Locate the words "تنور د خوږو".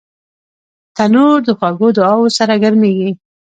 0.95-1.87